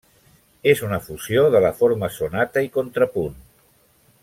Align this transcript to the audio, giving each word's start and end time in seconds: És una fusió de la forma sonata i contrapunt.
És 0.71 0.79
una 0.87 0.97
fusió 1.07 1.43
de 1.57 1.61
la 1.67 1.71
forma 1.81 2.11
sonata 2.17 2.65
i 2.69 2.73
contrapunt. 2.79 3.39